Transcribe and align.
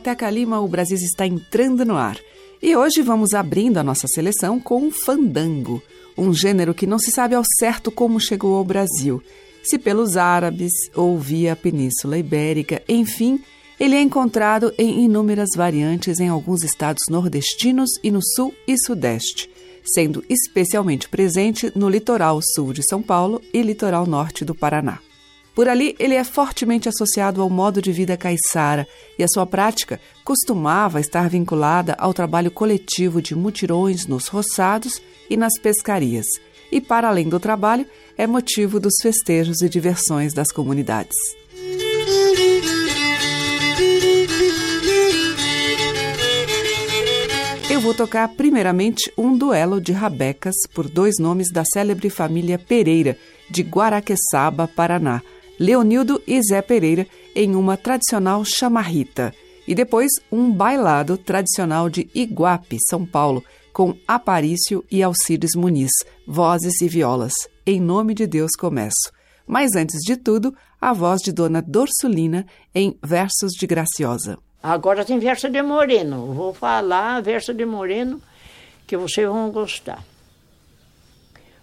Teca 0.00 0.28
Lima, 0.28 0.60
o 0.60 0.66
Brasil 0.66 0.96
está 0.96 1.26
entrando 1.26 1.84
no 1.84 1.96
ar. 1.96 2.18
E 2.60 2.74
hoje 2.74 3.02
vamos 3.02 3.32
abrindo 3.32 3.78
a 3.78 3.84
nossa 3.84 4.06
seleção 4.08 4.58
com 4.58 4.88
o 4.88 4.90
fandango, 4.90 5.82
um 6.16 6.32
gênero 6.34 6.74
que 6.74 6.86
não 6.86 6.98
se 6.98 7.10
sabe 7.10 7.34
ao 7.34 7.42
certo 7.58 7.90
como 7.90 8.20
chegou 8.20 8.56
ao 8.56 8.64
Brasil, 8.64 9.22
se 9.62 9.78
pelos 9.78 10.16
árabes 10.16 10.72
ou 10.94 11.18
via 11.18 11.54
Península 11.54 12.18
Ibérica, 12.18 12.82
enfim, 12.88 13.40
ele 13.78 13.94
é 13.94 14.00
encontrado 14.00 14.72
em 14.78 15.04
inúmeras 15.04 15.50
variantes 15.54 16.18
em 16.18 16.28
alguns 16.28 16.62
estados 16.62 17.04
nordestinos 17.08 17.90
e 18.02 18.10
no 18.10 18.20
sul 18.22 18.54
e 18.66 18.76
sudeste, 18.78 19.50
sendo 19.84 20.24
especialmente 20.28 21.08
presente 21.08 21.72
no 21.74 21.88
litoral 21.88 22.40
sul 22.42 22.72
de 22.72 22.82
São 22.86 23.02
Paulo 23.02 23.40
e 23.52 23.62
litoral 23.62 24.06
norte 24.06 24.44
do 24.44 24.54
Paraná. 24.54 24.98
Por 25.60 25.68
ali, 25.68 25.94
ele 25.98 26.14
é 26.14 26.24
fortemente 26.24 26.88
associado 26.88 27.42
ao 27.42 27.50
modo 27.50 27.82
de 27.82 27.92
vida 27.92 28.16
caiçara 28.16 28.88
e 29.18 29.22
a 29.22 29.28
sua 29.28 29.44
prática 29.44 30.00
costumava 30.24 31.00
estar 31.00 31.28
vinculada 31.28 31.94
ao 31.98 32.14
trabalho 32.14 32.50
coletivo 32.50 33.20
de 33.20 33.34
mutirões 33.34 34.06
nos 34.06 34.26
roçados 34.26 35.02
e 35.28 35.36
nas 35.36 35.52
pescarias. 35.60 36.24
E, 36.72 36.80
para 36.80 37.08
além 37.08 37.28
do 37.28 37.38
trabalho, 37.38 37.84
é 38.16 38.26
motivo 38.26 38.80
dos 38.80 38.94
festejos 39.02 39.60
e 39.60 39.68
diversões 39.68 40.32
das 40.32 40.50
comunidades. 40.50 41.14
Eu 47.68 47.82
vou 47.82 47.92
tocar 47.92 48.28
primeiramente 48.28 49.12
um 49.14 49.36
duelo 49.36 49.78
de 49.78 49.92
rabecas 49.92 50.54
por 50.72 50.88
dois 50.88 51.16
nomes 51.18 51.52
da 51.52 51.64
célebre 51.66 52.08
família 52.08 52.58
Pereira, 52.58 53.14
de 53.50 53.62
Guaraqueçaba, 53.62 54.66
Paraná, 54.66 55.20
Leonildo 55.60 56.22
e 56.26 56.40
Zé 56.42 56.62
Pereira, 56.62 57.06
em 57.36 57.54
uma 57.54 57.76
tradicional 57.76 58.42
chamarrita. 58.46 59.34
E 59.68 59.74
depois 59.74 60.10
um 60.32 60.50
bailado 60.50 61.18
tradicional 61.18 61.90
de 61.90 62.08
Iguape, 62.14 62.78
São 62.88 63.04
Paulo, 63.04 63.44
com 63.70 63.94
Aparício 64.08 64.82
e 64.90 65.02
Alcides 65.02 65.54
Muniz, 65.54 65.90
vozes 66.26 66.80
e 66.80 66.88
violas. 66.88 67.34
Em 67.66 67.78
nome 67.78 68.14
de 68.14 68.26
Deus 68.26 68.52
começo. 68.58 69.12
Mas 69.46 69.76
antes 69.76 70.00
de 70.00 70.16
tudo, 70.16 70.56
a 70.80 70.94
voz 70.94 71.20
de 71.20 71.30
Dona 71.30 71.60
Dorsulina 71.60 72.46
em 72.74 72.96
Versos 73.04 73.52
de 73.52 73.66
Graciosa. 73.66 74.38
Agora 74.62 75.04
tem 75.04 75.18
verso 75.18 75.50
de 75.50 75.60
Moreno. 75.60 76.32
Vou 76.32 76.54
falar 76.54 77.20
verso 77.20 77.52
de 77.52 77.66
Moreno 77.66 78.18
que 78.86 78.96
vocês 78.96 79.28
vão 79.28 79.50
gostar. 79.50 80.02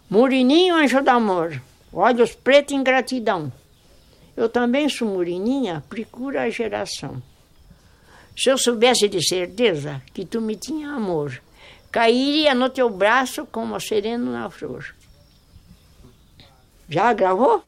Murininho, 0.08 0.76
anjo 0.76 1.02
do 1.02 1.10
amor, 1.10 1.60
olhos 1.92 2.36
pretos 2.36 2.76
em 2.76 2.84
gratidão. 2.84 3.52
Eu 4.38 4.48
também 4.48 4.88
sou 4.88 5.08
murininha, 5.08 5.84
procura 5.90 6.44
a 6.44 6.50
geração. 6.52 7.20
Se 8.38 8.50
eu 8.50 8.58
soubesse 8.58 9.10
de 9.10 9.20
certeza 9.28 10.00
que 10.14 10.24
tu 10.24 10.40
me 10.40 10.56
tinha 10.56 10.92
amor, 10.92 11.42
cairia 11.92 12.54
no 12.54 12.70
teu 12.70 12.88
braço 12.88 13.48
como 13.48 13.80
sereno 13.80 14.32
na 14.32 14.48
flor. 14.48 14.96
Já 16.88 17.12
gravou? 17.14 17.64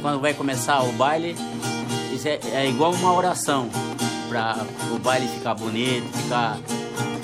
Quando 0.00 0.20
vai 0.20 0.34
começar 0.34 0.82
o 0.82 0.92
baile, 0.92 1.36
isso 2.12 2.26
é, 2.26 2.40
é 2.52 2.68
igual 2.68 2.92
uma 2.92 3.12
oração 3.12 3.68
para 4.28 4.56
o 4.92 4.98
baile 4.98 5.28
ficar 5.28 5.54
bonito, 5.54 6.06
ficar 6.16 6.58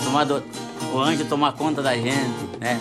tomado, 0.04 0.42
o 0.92 0.98
anjo 0.98 1.24
tomar 1.24 1.52
conta 1.52 1.82
da 1.82 1.94
gente, 1.94 2.58
né? 2.60 2.80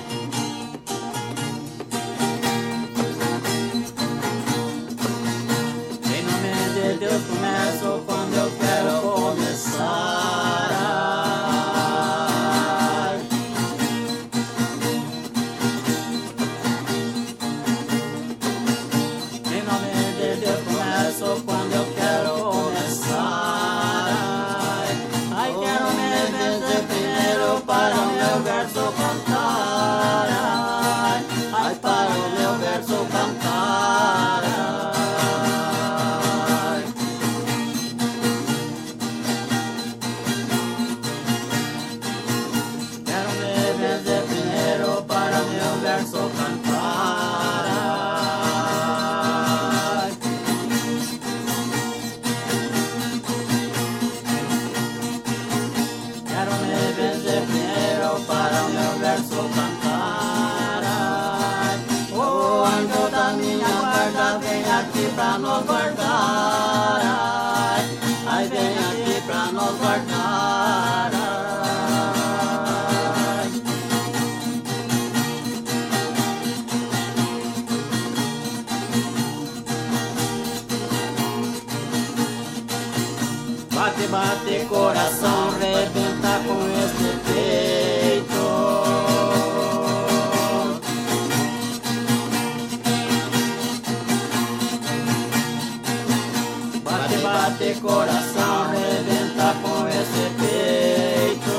Bate, 97.41 97.57
bate, 97.57 97.81
coração, 97.81 98.69
rebenta 98.69 99.55
com 99.63 99.87
esse 99.87 100.29
peito. 100.37 101.57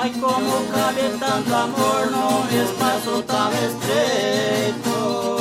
Ai, 0.00 0.10
como 0.10 0.64
cabe 0.72 1.10
tanto 1.18 1.52
amor 1.52 2.06
num 2.12 2.46
espaço 2.62 3.20
tão 3.24 3.50
estreito. 3.50 4.94
Ai, 5.34 5.39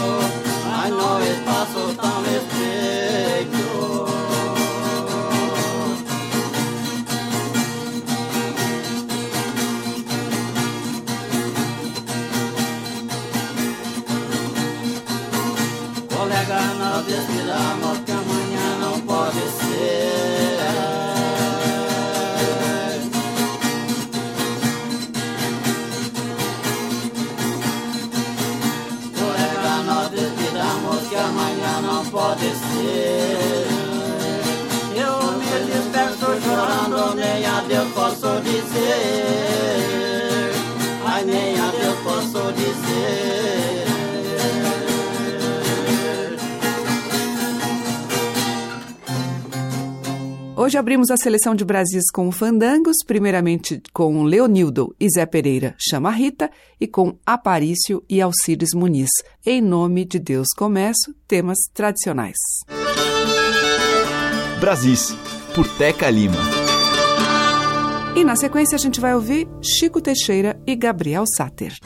dizer. 38.89 40.51
Ai, 41.05 41.23
nem 41.25 41.59
a 41.59 41.71
Deus 41.71 41.99
posso 41.99 42.53
dizer. 42.53 42.69
Hoje 50.55 50.77
abrimos 50.77 51.09
a 51.09 51.17
seleção 51.17 51.55
de 51.55 51.63
Brasis 51.65 52.11
com 52.13 52.31
fandangos, 52.31 52.97
primeiramente 53.07 53.81
com 53.93 54.23
Leonildo 54.23 54.93
e 54.99 55.09
Zé 55.09 55.25
Pereira 55.25 55.73
Chama 55.79 56.11
Rita 56.11 56.51
e 56.79 56.85
com 56.85 57.17
Aparício 57.25 58.03
e 58.09 58.21
Alcides 58.21 58.73
Muniz. 58.75 59.09
Em 59.45 59.61
nome 59.61 60.05
de 60.05 60.19
Deus 60.19 60.47
começo, 60.55 61.15
temas 61.27 61.57
tradicionais. 61.73 62.37
Brasis, 64.59 65.15
por 65.55 65.65
Teca 65.77 66.09
Lima. 66.09 66.68
E 68.15 68.23
na 68.23 68.35
sequência 68.35 68.75
a 68.75 68.79
gente 68.79 68.99
vai 68.99 69.15
ouvir 69.15 69.47
Chico 69.61 70.01
Teixeira 70.01 70.59
e 70.67 70.75
Gabriel 70.75 71.23
Sáter. 71.25 71.77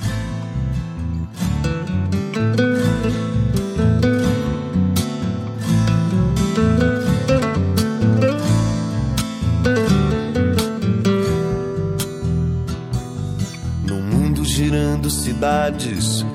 No 13.86 14.02
mundo 14.02 14.44
girando 14.44 15.10
cidades, 15.10 16.26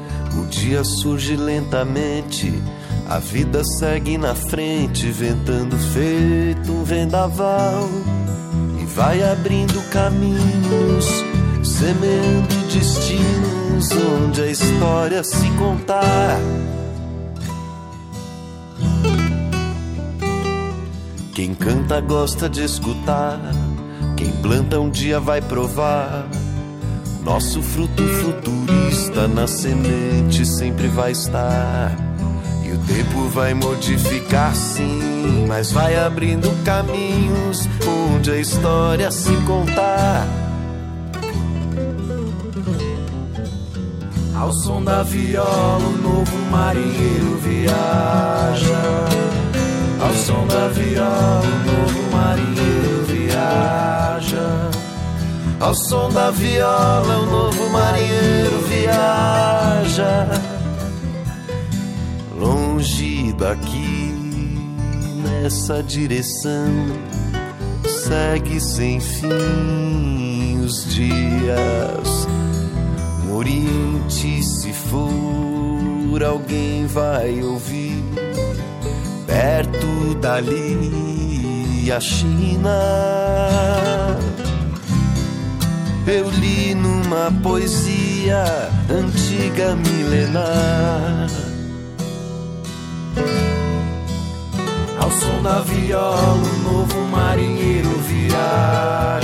o 0.41 0.47
dia 0.47 0.85
surge 0.85 1.35
lentamente. 1.35 2.53
A 3.09 3.19
vida 3.19 3.63
segue 3.79 4.19
na 4.19 4.35
frente, 4.35 5.11
ventando 5.11 5.77
feito 5.79 6.71
um 6.71 6.85
vendaval. 6.85 7.89
Vai 8.99 9.23
abrindo 9.23 9.81
caminhos, 9.91 11.07
semeando 11.63 12.57
destinos 12.73 13.93
onde 13.93 14.43
a 14.43 14.47
história 14.49 15.23
se 15.23 15.49
contar. 15.53 16.37
Quem 21.33 21.55
canta 21.55 22.01
gosta 22.01 22.49
de 22.49 22.65
escutar, 22.65 23.39
quem 24.17 24.33
planta 24.43 24.81
um 24.81 24.91
dia 24.91 25.21
vai 25.21 25.41
provar. 25.43 26.27
Nosso 27.23 27.63
fruto 27.63 28.03
futurista 28.03 29.29
na 29.29 29.47
semente 29.47 30.45
sempre 30.45 30.89
vai 30.89 31.13
estar. 31.13 32.08
E 32.69 32.73
o 32.73 32.79
tempo 32.81 33.29
vai 33.31 33.55
modificar 33.55 34.55
sim, 34.55 35.47
mas 35.49 35.73
vai 35.73 35.97
abrindo 35.97 36.51
caminhos 36.67 37.67
onde 38.15 38.31
a 38.31 38.37
história 38.37 39.11
se 39.11 39.35
contar. 39.47 40.29
Ao 44.35 44.53
som 44.53 44.85
da 44.85 45.03
viola, 45.03 45.79
o 45.79 45.97
novo 45.97 46.37
marinheiro 46.51 47.39
viaja. 47.39 48.83
Ao 49.99 50.13
som 50.13 50.47
da 50.47 50.69
viola, 50.69 51.43
o 51.47 51.65
novo 51.71 52.13
marinheiro 52.13 53.05
viaja. 53.07 54.71
Ao 55.59 55.75
som 55.75 56.11
da 56.11 56.31
viola, 56.31 57.17
o 57.17 57.27
novo 57.31 57.71
marinheiro 57.71 58.59
viaja. 58.69 60.48
Daqui, 63.39 64.13
nessa 65.23 65.81
direção, 65.81 66.67
segue 67.87 68.61
sem 68.61 68.99
fim 68.99 70.59
os 70.65 70.93
dias. 70.93 72.27
No 73.25 73.37
Oriente, 73.37 74.43
se 74.43 74.73
for, 74.73 76.21
alguém 76.25 76.87
vai 76.87 77.41
ouvir. 77.41 78.03
Perto 79.25 80.17
dali, 80.21 81.93
a 81.93 82.01
China. 82.01 82.77
Eu 86.09 86.29
li 86.29 86.75
numa 86.75 87.31
poesia 87.41 88.43
antiga 88.91 89.77
milenar. 89.77 91.48
Ao 95.09 95.13
som 95.15 95.43
da 95.43 95.61
viola, 95.61 96.35
o 96.35 96.71
novo 96.71 97.01
marinheiro 97.07 97.89
viaja. 98.01 99.23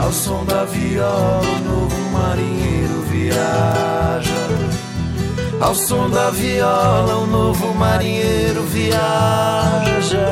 Ao 0.00 0.12
som 0.12 0.44
da 0.44 0.64
viola, 0.64 1.42
o 1.42 1.58
novo 1.68 1.96
marinheiro 2.12 3.02
viaja. 3.10 4.46
Ao 5.60 5.74
som 5.74 6.08
da 6.08 6.30
viola, 6.30 7.16
o 7.16 7.26
novo 7.26 7.74
marinheiro 7.74 8.62
viaja. 8.62 10.30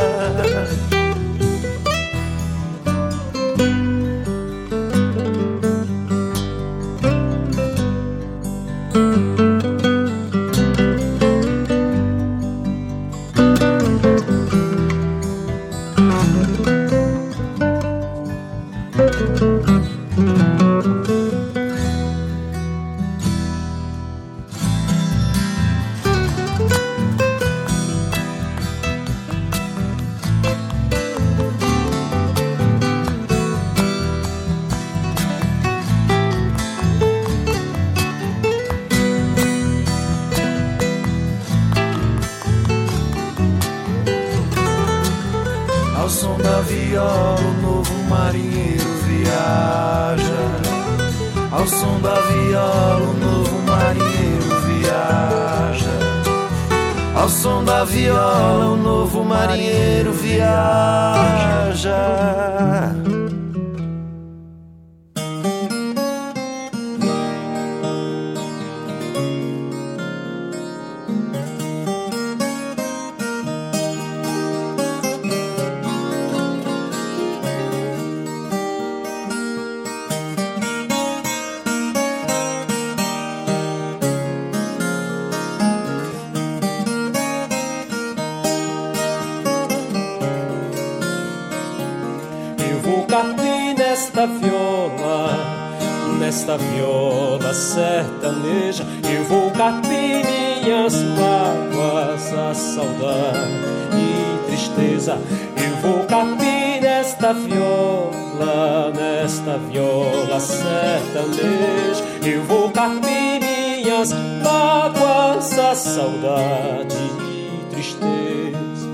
Viola, 108.14 108.92
nesta 108.94 109.58
viola 109.58 110.40
sertaneja, 110.40 112.04
eu 112.24 112.42
vou 112.44 112.70
carpir 112.70 113.40
minhas 113.40 114.10
mágoas, 114.42 115.58
a 115.58 115.74
saudade 115.74 116.96
e 117.22 117.66
tristeza. 117.70 118.88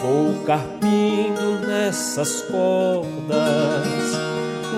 Vou 0.00 0.42
carpindo 0.44 1.66
nessas 1.66 2.42
cordas 2.42 4.22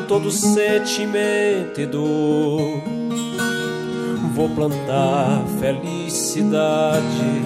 todo 0.06 0.30
sentimento 0.30 1.80
e 1.80 1.86
dor. 1.86 2.82
Vou 4.34 4.48
plantar 4.50 5.42
felicidade, 5.58 7.42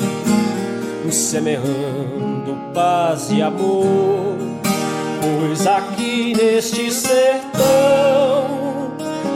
semeando 1.11 2.57
paz 2.75 3.31
e 3.31 3.43
amor. 3.43 4.48
Pois 5.21 5.67
aqui 5.67 6.33
neste 6.37 6.93
sertão 6.93 7.59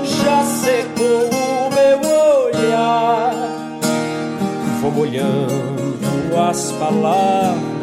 já 0.04 0.44
secou 0.44 1.28
o 1.28 1.70
meu 1.74 1.98
olhar. 2.46 3.34
Vou 4.80 4.90
molhando 4.92 6.38
as 6.48 6.72
palavras 6.72 7.82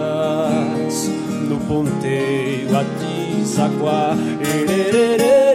no 1.48 1.58
ponteio 1.68 2.70
a 2.78 2.84
desaguar. 2.84 4.18
Eu 4.18 5.49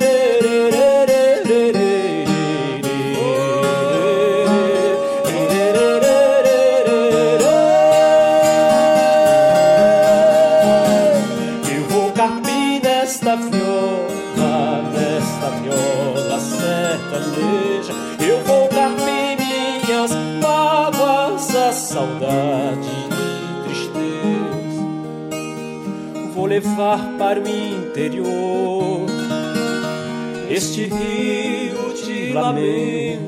para 27.18 27.40
o 27.40 27.48
interior 27.48 29.06
este 30.50 30.84
rio 30.84 31.94
de 31.94 32.32
lamentos. 32.32 33.24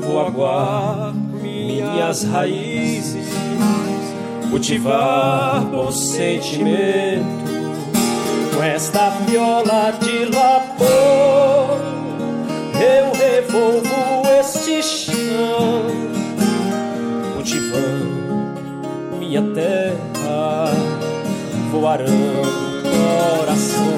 Vou 0.00 0.26
aguar 0.26 1.12
minhas 1.14 2.24
raízes, 2.24 3.26
cultivar 4.50 5.60
bom 5.66 5.92
sentimento 5.92 7.26
com 8.54 8.62
esta 8.62 9.10
viola 9.26 9.92
de 10.00 10.24
labor. 10.24 11.78
Eu 12.80 13.12
revolvo 13.12 14.26
este 14.40 14.82
chão, 14.82 15.82
cultivando 17.34 19.18
minha 19.18 19.42
terra 19.54 20.15
vou 21.76 21.88
arando 21.88 22.12
o 22.12 23.38
coração. 23.38 23.96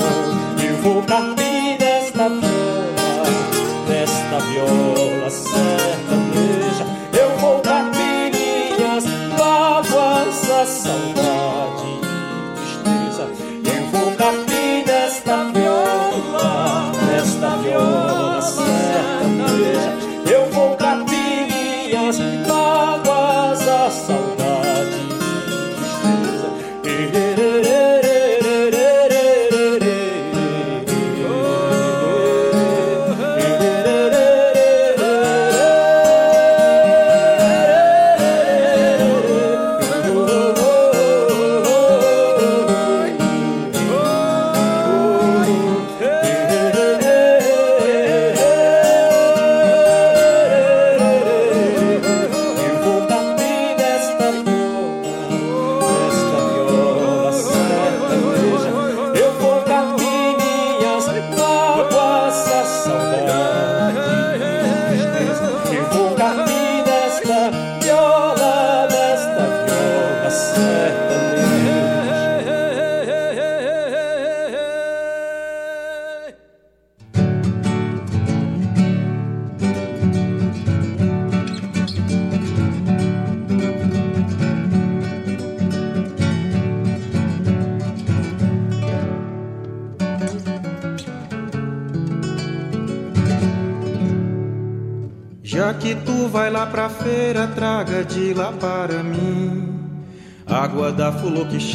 E 0.60 0.82
vou 0.82 1.02
carpir 1.04 1.37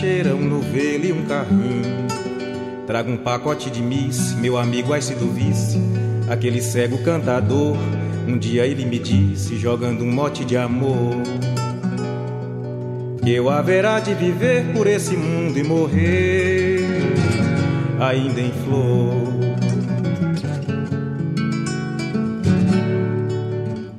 cheira, 0.03 0.35
um 0.35 0.43
novelo 0.43 1.05
e 1.05 1.13
um 1.13 1.23
carrinho. 1.23 2.07
Traga 2.85 3.09
um 3.09 3.15
pacote 3.15 3.71
de 3.71 3.81
miss, 3.81 4.33
meu 4.33 4.57
amigo 4.57 4.93
Ice 4.97 5.15
do 5.15 5.31
vice. 5.31 5.79
Aquele 6.29 6.61
cego 6.61 6.97
cantador, 7.03 7.77
um 8.27 8.37
dia 8.37 8.67
ele 8.67 8.83
me 8.83 8.99
disse, 8.99 9.55
jogando 9.55 10.03
um 10.03 10.11
mote 10.11 10.43
de 10.43 10.57
amor. 10.57 11.15
Que 13.23 13.31
eu 13.31 13.49
haverá 13.49 14.01
de 14.01 14.13
viver 14.13 14.73
por 14.73 14.87
esse 14.87 15.15
mundo 15.15 15.57
e 15.57 15.63
morrer 15.63 16.81
ainda 17.97 18.41
em 18.41 18.51
flor. 18.51 19.13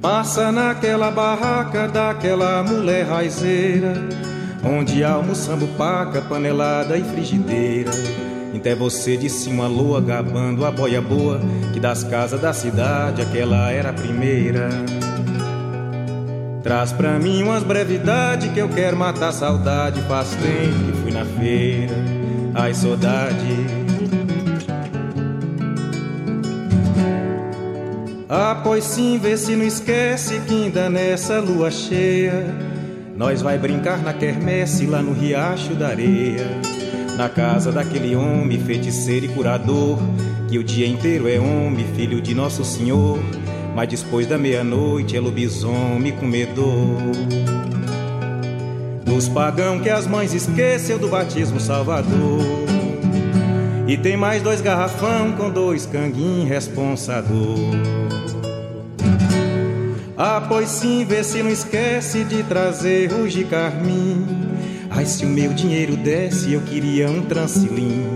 Passa 0.02 0.52
naquela 0.52 1.10
barraca 1.10 1.88
daquela 1.88 2.62
mulher 2.62 3.06
raizeira, 3.06 3.94
onde 4.64 5.04
almoçamos 5.04 5.68
paca, 5.70 6.22
panelada 6.22 6.96
e 6.96 7.04
frigideira. 7.04 7.90
Até 8.54 8.74
você 8.74 9.16
disse 9.16 9.50
uma 9.50 9.66
loa 9.66 10.00
gabando 10.00 10.64
a 10.64 10.70
boia 10.70 11.02
boa, 11.02 11.38
que 11.72 11.78
das 11.78 12.02
casas 12.02 12.40
da 12.40 12.52
cidade 12.52 13.20
aquela 13.20 13.70
era 13.70 13.90
a 13.90 13.92
primeira. 13.92 14.70
Traz 16.62 16.92
pra 16.92 17.18
mim 17.18 17.42
umas 17.42 17.62
brevidade 17.62 18.48
que 18.48 18.58
eu 18.58 18.68
quero 18.70 18.96
matar 18.96 19.32
saudade. 19.32 20.00
Faz 20.02 20.30
tempo 20.30 20.92
que 20.92 21.02
fui 21.02 21.12
na 21.12 21.26
feira, 21.26 21.94
ai 22.54 22.72
saudade. 22.72 23.84
Ah, 28.30 28.60
pois 28.64 28.84
sim, 28.84 29.18
vê 29.18 29.36
se 29.36 29.54
não 29.54 29.66
esquece 29.66 30.40
que 30.40 30.64
ainda 30.64 30.88
nessa 30.88 31.38
lua 31.38 31.70
cheia 31.70 32.73
Nós 33.16 33.40
vai 33.40 33.56
brincar 33.56 34.02
na 34.02 34.12
quermesse 34.12 34.86
lá 34.86 35.00
no 35.00 35.12
riacho 35.12 35.74
da 35.74 35.88
areia 35.88 36.46
Na 37.16 37.28
casa 37.28 37.70
daquele 37.70 38.16
homem 38.16 38.58
feiticeiro 38.58 39.26
e 39.26 39.28
curador 39.28 39.98
Que 40.48 40.58
o 40.58 40.64
dia 40.64 40.86
inteiro 40.86 41.28
é 41.28 41.38
homem, 41.38 41.86
filho 41.94 42.20
de 42.20 42.34
Nosso 42.34 42.64
Senhor 42.64 43.18
Mas 43.74 43.88
depois 43.88 44.26
da 44.26 44.36
meia-noite 44.36 45.16
é 45.16 45.20
lobisomem 45.20 46.12
comedor 46.12 46.98
Dos 49.04 49.28
pagão 49.28 49.78
que 49.78 49.90
as 49.90 50.06
mães 50.08 50.34
esqueceu 50.34 50.98
do 50.98 51.08
batismo 51.08 51.60
salvador 51.60 52.64
e 53.86 53.98
tem 53.98 54.16
mais 54.16 54.42
dois 54.42 54.62
garrafão 54.62 55.32
com 55.32 55.50
dois 55.50 55.84
canguinhos 55.84 56.48
responsador. 56.48 58.03
Ah, 60.16 60.40
pois 60.48 60.68
sim, 60.68 61.04
vê 61.04 61.24
se 61.24 61.42
não 61.42 61.50
esquece 61.50 62.22
de 62.22 62.44
trazer 62.44 63.12
o 63.12 63.26
de 63.26 63.42
carmim. 63.44 64.24
Ai, 64.88 65.04
se 65.06 65.24
o 65.24 65.28
meu 65.28 65.52
dinheiro 65.52 65.96
desse, 65.96 66.52
eu 66.52 66.60
queria 66.60 67.10
um 67.10 67.22
transilim. 67.22 68.06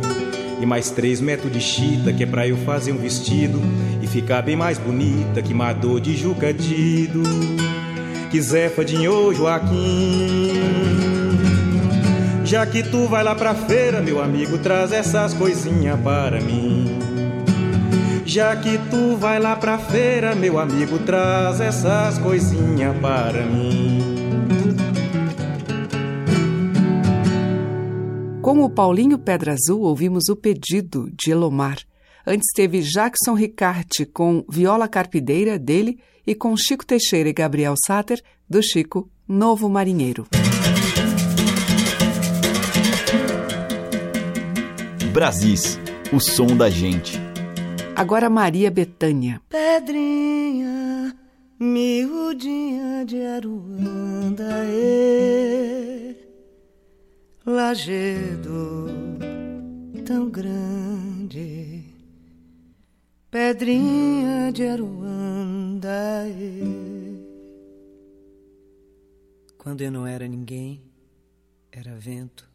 E 0.61 0.67
mais 0.67 0.91
três 0.91 1.21
metros 1.21 1.53
de 1.53 1.61
chita, 1.61 2.13
que 2.13 2.23
é 2.23 2.27
pra 2.27 2.47
eu 2.47 2.57
fazer 2.59 2.93
um 2.93 2.99
vestido 2.99 3.61
e 4.01 4.07
ficar 4.07 4.43
bem 4.43 4.55
mais 4.55 4.79
bonita 4.79 5.43
que 5.43 5.53
Mador 5.53 6.01
de 6.01 6.17
Jucadido. 6.17 7.23
Que 8.31 8.41
Zefa 8.41 8.85
de 8.85 8.95
Joaquim. 9.03 10.53
Já 12.45 12.65
que 12.65 12.85
tu 12.85 13.09
vai 13.09 13.25
lá 13.25 13.35
pra 13.35 13.57
feira, 13.57 14.01
meu 14.01 14.23
amigo, 14.23 14.57
traz 14.59 14.93
essas 14.93 15.35
coisinhas 15.35 15.99
para 16.01 16.41
mim. 16.41 17.18
Já 18.29 18.55
que 18.55 18.77
tu 18.91 19.17
vai 19.17 19.41
lá 19.41 19.57
pra 19.57 19.79
feira, 19.79 20.35
meu 20.35 20.59
amigo, 20.59 20.99
traz 20.99 21.63
essas 21.63 22.19
coisinhas 22.19 22.95
para 22.99 23.47
mim. 23.47 24.77
Com 28.43 28.63
o 28.63 28.69
Paulinho 28.69 29.19
Pedra 29.19 29.55
Azul, 29.55 29.81
ouvimos 29.81 30.29
o 30.29 30.37
pedido 30.37 31.09
de 31.11 31.31
Elomar. 31.31 31.79
Antes 32.27 32.49
teve 32.55 32.83
Jackson 32.83 33.33
Ricarte 33.33 34.05
com 34.05 34.45
Viola 34.47 34.89
Carpideira 34.89 35.59
dele 35.59 35.99
e 36.27 36.35
com 36.35 36.55
Chico 36.55 36.85
Teixeira 36.85 37.31
e 37.31 37.33
Gabriel 37.33 37.77
Sater 37.87 38.21
do 38.47 38.63
Chico 38.63 39.09
Novo 39.27 39.71
Marinheiro. 39.71 40.27
Brasis, 45.15 45.81
o 46.13 46.21
som 46.21 46.55
da 46.55 46.69
gente. 46.69 47.28
Agora 47.99 48.31
Maria 48.31 48.71
Betânia. 48.71 49.43
Pedrinha, 49.49 51.19
miudinha 51.59 53.05
de 53.05 53.21
Aruanda, 53.21 54.65
e 54.67 56.15
lajedo 57.45 58.87
tão 60.07 60.31
grande. 60.31 61.93
Pedrinha 63.33 64.53
de 64.53 64.65
Aruanda, 64.65 66.29
e 66.29 67.21
quando 69.59 69.81
eu 69.81 69.91
não 69.91 70.07
era 70.07 70.29
ninguém, 70.29 70.85
era 71.73 71.97
vento, 71.97 72.49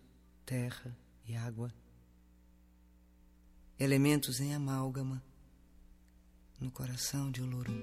terra 0.46 0.98
e 1.28 1.36
água, 1.36 1.70
elementos 3.78 4.40
em 4.40 4.56
amálgama 4.56 5.22
no 6.64 6.72
coração 6.72 7.30
de 7.30 7.42
Olorum. 7.42 7.74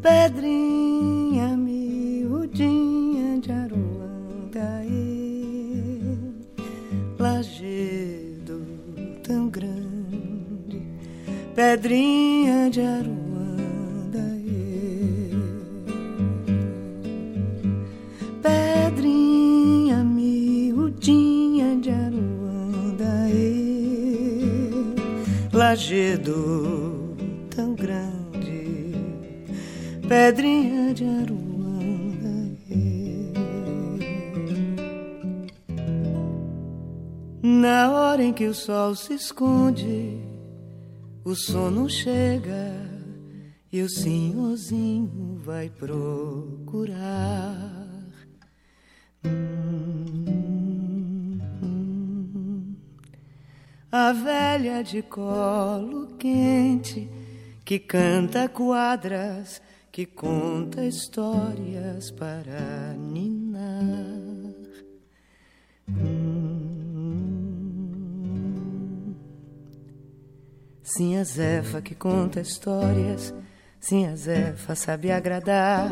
Pedrinha 0.00 1.56
miudinha 1.56 3.40
de 3.40 3.50
Aruangaê, 3.50 4.86
lajedo 7.18 8.64
tão 9.24 9.48
grande, 9.48 10.80
pedrinha 11.56 12.70
de 12.70 12.80
Aruangaê. 12.80 13.16
Pedrinha 18.40 20.04
miudinha 20.04 21.76
de 21.80 21.90
Aruangaê, 21.90 23.34
lajedo 25.52 26.85
grande, 27.86 28.92
pedrinha 30.08 30.92
de 30.92 31.04
Aruanda. 31.04 32.56
Na 37.42 37.92
hora 37.92 38.24
em 38.24 38.32
que 38.32 38.46
o 38.46 38.54
sol 38.54 38.96
se 38.96 39.14
esconde, 39.14 40.18
o 41.24 41.36
sono 41.36 41.88
chega 41.88 42.74
e 43.72 43.80
o 43.82 43.88
senhorzinho 43.88 45.40
vai 45.44 45.70
procurar. 45.70 46.66
A 53.92 54.12
velha 54.12 54.82
de 54.82 55.02
colo 55.02 56.08
quente 56.18 57.08
que 57.66 57.78
canta 57.80 58.48
quadras, 58.48 59.60
que 59.90 60.06
conta 60.06 60.84
histórias 60.84 62.12
para 62.12 62.94
ninar. 62.96 64.54
Hum. 65.88 66.36
Sim, 70.80 71.16
a 71.16 71.24
Zefa 71.24 71.82
que 71.82 71.96
conta 71.96 72.40
histórias, 72.40 73.34
sim, 73.80 74.06
a 74.06 74.14
Zefa 74.14 74.76
sabe 74.76 75.10
agradar. 75.10 75.90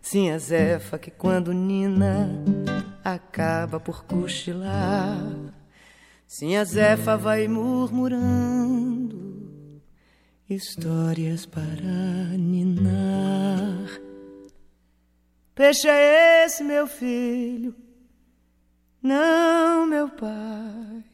Sim, 0.00 0.30
a 0.30 0.38
Zefa 0.38 0.98
que 0.98 1.10
quando 1.10 1.52
nina 1.52 2.30
acaba 3.04 3.78
por 3.78 4.06
cochilar. 4.06 5.52
Sim, 6.26 6.56
a 6.56 6.64
Zefa 6.64 7.18
vai 7.18 7.46
murmurando 7.46 8.83
histórias 10.54 11.46
para 11.46 12.36
ninar. 12.38 14.00
Peixe 15.54 15.88
é 15.88 16.44
esse, 16.44 16.62
meu 16.62 16.86
filho? 16.86 17.74
Não, 19.02 19.86
meu 19.86 20.08
pai. 20.08 21.04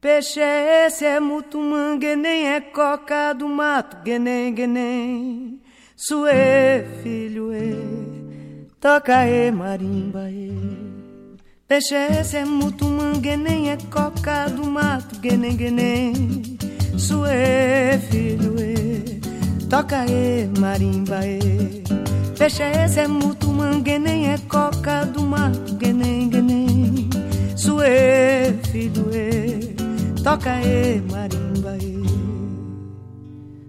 Peixe 0.00 0.40
é 0.40 0.86
esse, 0.86 1.04
é 1.04 1.20
mutumangue, 1.20 2.16
nem 2.16 2.48
é 2.48 2.60
coca 2.60 3.32
do 3.32 3.48
mato, 3.48 4.02
guenem, 4.02 4.54
guenem. 4.54 5.60
Suê, 5.96 6.84
filho, 7.02 7.52
e, 7.52 8.66
toca 8.80 9.26
e 9.26 9.50
marimba. 9.50 10.24
Peixe 11.68 11.94
é 11.94 12.20
esse, 12.20 12.36
é 12.38 12.44
mutumangue, 12.44 13.36
nem 13.36 13.70
é 13.70 13.76
coca 13.90 14.48
do 14.48 14.64
mato, 14.64 15.20
guenem, 15.20 15.56
guenem. 15.56 16.69
Suê, 17.00 17.98
filho, 18.10 18.54
e, 18.60 19.20
toca 19.70 20.04
e 20.04 20.46
marimba 20.60 21.26
e. 21.26 21.82
Fecha 22.36 22.64
esse 22.84 23.00
é 23.00 23.08
mutumã, 23.08 23.82
nem 23.82 24.28
é 24.28 24.36
coca 24.36 25.06
do 25.06 25.22
mato, 25.22 25.78
nem 25.94 26.28
nem. 26.28 27.08
Suê, 27.56 28.52
filho 28.70 29.10
e, 29.14 29.74
toca 30.22 30.60
e 30.62 31.00
marimba 31.10 31.78
e. 31.78 32.04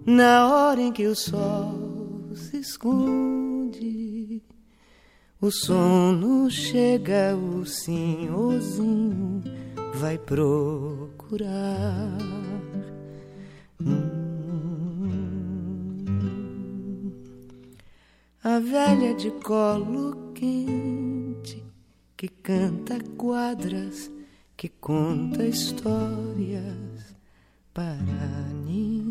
Na 0.05 0.47
hora 0.53 0.81
em 0.81 0.91
que 0.91 1.07
o 1.07 1.15
sol 1.15 2.33
se 2.35 2.57
esconde, 2.57 4.43
o 5.39 5.49
sono 5.49 6.51
chega, 6.51 7.33
o 7.33 7.65
senhorzinho 7.65 9.41
vai 9.95 10.17
procurar. 10.17 11.21
A 18.43 18.57
velha 18.57 19.13
de 19.13 19.29
colo 19.29 20.31
quente 20.33 21.63
que 22.17 22.27
canta 22.27 22.99
quadras, 23.15 24.09
que 24.57 24.67
conta 24.67 25.45
histórias 25.45 27.15
para 27.71 27.93
ninar. 28.65 29.10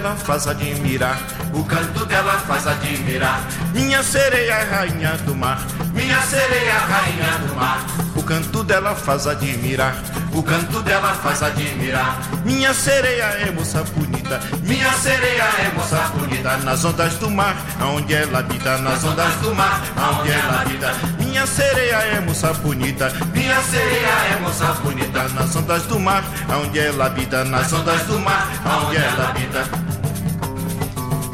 Dela 0.00 0.16
faz 0.16 0.46
admirar, 0.46 1.20
o 1.52 1.62
canto 1.62 2.06
dela 2.06 2.32
faz 2.46 2.66
admirar. 2.66 3.46
Minha 3.74 4.02
sereia, 4.02 4.64
rainha 4.64 5.12
do 5.26 5.34
mar, 5.34 5.60
minha 5.92 6.20
sereia, 6.22 6.78
rainha 6.78 7.38
do 7.46 7.54
mar. 7.54 7.84
O 8.16 8.22
canto 8.22 8.64
dela 8.64 8.94
faz 8.94 9.26
admirar, 9.26 9.94
o 10.32 10.42
canto 10.42 10.80
dela 10.82 11.12
faz 11.14 11.42
admirar. 11.42 12.18
Minha 12.44 12.72
sereia 12.72 13.24
é 13.24 13.50
moça 13.50 13.82
bonita, 13.94 14.40
minha 14.62 14.90
sereia 14.92 15.42
é 15.42 15.72
moça 15.74 15.96
bonita. 16.14 16.56
Nas 16.58 16.84
ondas 16.84 17.14
do 17.14 17.30
mar, 17.30 17.56
aonde 17.78 18.14
ela 18.14 18.38
habita, 18.38 18.78
nas 18.78 19.04
ondas 19.04 19.34
do 19.36 19.54
mar, 19.54 19.82
aonde 19.96 20.30
ela 20.30 20.60
habita. 20.62 20.94
Minha 21.18 21.46
sereia 21.46 21.96
é 21.96 22.20
moça 22.20 22.52
bonita, 22.54 23.12
minha 23.34 23.60
sereia 23.62 24.34
é 24.34 24.40
moça 24.40 24.66
bonita. 24.82 25.28
Nas 25.28 25.56
ondas 25.56 25.82
do 25.84 26.00
mar, 26.00 26.24
aonde 26.48 26.78
ela 26.78 27.06
habita, 27.06 27.44
nas 27.44 27.72
ondas 27.72 28.02
do 28.02 28.18
mar, 28.18 28.48
aonde 28.64 28.96
ela 28.96 29.28
habita. 29.28 29.89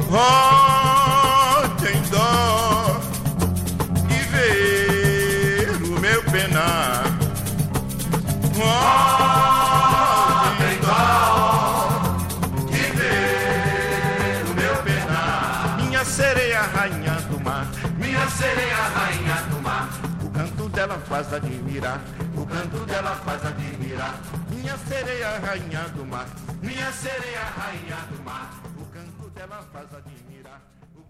Oh, 0.09 1.69
tem 1.83 2.01
dó 2.03 3.01
de 4.07 4.19
ver 4.31 5.69
o 5.83 6.01
meu 6.01 6.23
penar. 6.31 7.03
Oh, 8.55 9.43
tem 10.59 10.79
dó 10.79 11.89
de 12.71 12.83
ver 12.93 14.45
o 14.49 14.55
meu 14.55 14.77
penar. 14.85 15.77
Minha 15.83 16.05
sereia, 16.05 16.63
rainha 16.63 17.15
do 17.29 17.41
mar, 17.41 17.67
minha 17.99 18.31
sereia, 18.31 18.77
rainha 18.77 19.43
do 19.51 19.61
mar. 19.61 19.89
O 20.23 20.31
canto 20.31 20.69
dela 20.69 20.99
faz 21.09 21.33
admirar, 21.33 22.01
o 22.37 22.47
canto 22.47 22.79
dela 22.87 23.17
faz 23.25 23.45
admirar. 23.45 24.15
Minha 24.51 24.79
sereia, 24.79 25.41
rainha 25.41 25.89
do 25.97 26.07
mar, 26.07 26.27
minha 26.63 26.93
sereia, 26.93 27.43
rainha 27.57 27.97
do 28.09 28.23
mar. 28.23 28.53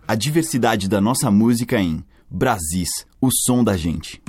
A 0.08 0.14
diversidade 0.14 0.88
da 0.88 1.00
nossa 1.00 1.30
música 1.30 1.80
em 1.80 2.04
Brasis, 2.30 2.88
o 3.20 3.28
som 3.30 3.64
da 3.64 3.76
gente. 3.76 4.22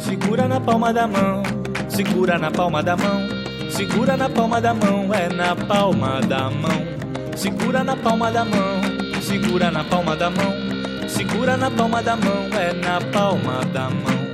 Segura 0.00 0.48
na 0.48 0.60
palma 0.60 0.92
da 0.92 1.06
mão, 1.06 1.42
segura 1.88 2.38
na 2.38 2.50
palma 2.50 2.82
da 2.82 2.96
mão, 2.96 3.20
segura 3.70 4.16
na 4.16 4.28
palma 4.28 4.60
da 4.60 4.74
mão, 4.74 5.14
é 5.14 5.28
na 5.28 5.54
palma 5.54 6.20
da 6.22 6.50
mão. 6.50 7.03
Segura 7.36 7.82
na 7.82 7.96
palma 7.96 8.30
da 8.30 8.44
mão, 8.44 8.80
segura 9.20 9.70
na 9.70 9.82
palma 9.82 10.14
da 10.16 10.30
mão, 10.30 10.52
segura 11.08 11.56
na 11.56 11.68
palma 11.68 12.00
da 12.00 12.16
mão, 12.16 12.48
é 12.58 12.72
na 12.72 13.00
palma 13.12 13.64
da 13.72 13.90
mão. 13.90 14.24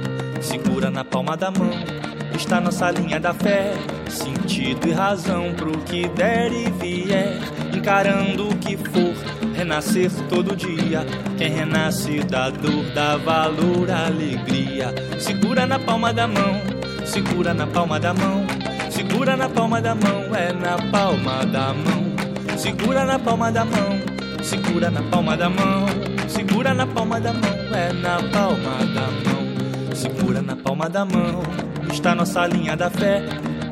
Segura 0.41 0.91
na 0.91 1.03
palma 1.03 1.37
da 1.37 1.51
mão, 1.51 1.71
está 2.35 2.61
nossa 2.61 2.91
linha 2.91 3.19
da 3.19 3.33
fé, 3.33 3.73
sentido 4.09 4.87
e 4.87 4.93
razão 4.93 5.55
pro 5.55 5.73
que 5.79 6.09
der 6.09 6.53
e 6.53 6.71
vier, 6.73 7.39
encarando 7.75 8.49
o 8.49 8.57
que 8.57 8.77
for, 8.77 9.15
renascer 9.55 10.11
todo 10.29 10.55
dia. 10.55 11.05
Quem 11.39 11.53
renasce 11.53 12.21
da 12.21 12.51
dor 12.51 12.85
dá 12.95 13.17
valor, 13.17 13.91
alegria. 13.91 14.95
Segura 15.19 15.67
na 15.67 15.79
palma 15.79 16.13
da 16.13 16.29
mão, 16.29 16.61
segura 17.07 17.55
na 17.55 17.67
palma 17.67 17.99
da 17.99 18.13
mão, 18.13 18.47
segura 18.91 19.37
na 19.37 19.49
palma 19.49 19.81
da 19.81 19.95
mão, 19.95 20.35
é 20.35 20.53
na 20.53 20.77
palma 20.91 21.47
da 21.47 21.73
mão. 21.73 22.10
Segura 22.61 23.07
na 23.07 23.19
palma 23.19 23.51
da 23.51 23.65
mão, 23.65 23.99
segura 24.43 24.91
na 24.91 25.03
palma 25.05 25.35
da 25.35 25.49
mão, 25.49 25.87
segura 26.29 26.75
na 26.75 26.87
palma 26.87 27.19
da 27.19 27.33
mão, 27.33 27.55
é 27.75 27.91
na 27.91 28.17
palma 28.31 28.85
da 28.85 29.09
mão. 29.31 29.97
Segura 29.97 30.43
na 30.43 30.55
palma 30.55 30.87
da 30.87 31.07
mão, 31.07 31.43
está 31.91 32.15
nossa 32.15 32.47
linha 32.47 32.77
da 32.77 32.91
fé. 32.91 33.23